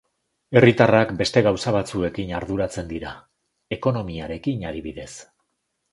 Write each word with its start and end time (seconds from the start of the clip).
Herritarrak 0.61 1.11
beste 1.19 1.43
gauza 1.49 1.73
batzuekin 1.75 2.33
arduratzen 2.39 2.89
dira, 2.95 3.11
ekonomiarekin 3.77 4.71
adibidez. 4.71 5.11